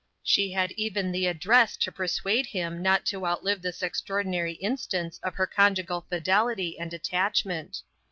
She 0.23 0.51
had 0.53 0.71
even 0.71 1.11
the 1.11 1.27
address 1.27 1.77
to 1.77 1.91
persuade 1.91 2.47
him 2.47 2.81
not 2.81 3.05
to 3.05 3.27
outlive 3.27 3.61
this 3.61 3.83
extraordinary 3.83 4.53
instance 4.53 5.19
of 5.21 5.35
her 5.35 5.45
conjugal 5.45 6.07
fidelity 6.09 6.79
and 6.79 6.91
attachment. 6.91 7.83